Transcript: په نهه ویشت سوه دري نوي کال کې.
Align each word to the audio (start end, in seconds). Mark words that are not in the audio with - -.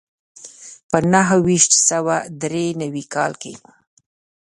په 0.89 0.97
نهه 1.13 1.35
ویشت 1.45 1.71
سوه 1.89 2.15
دري 2.41 2.67
نوي 2.81 3.03
کال 3.13 3.31
کې. 3.41 3.53